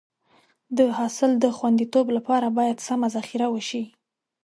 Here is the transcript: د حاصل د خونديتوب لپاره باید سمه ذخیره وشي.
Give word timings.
د 0.77 0.79
حاصل 0.97 1.31
د 1.43 1.45
خونديتوب 1.57 2.05
لپاره 2.17 2.47
باید 2.57 2.83
سمه 2.87 3.07
ذخیره 3.15 3.47
وشي. 3.53 3.83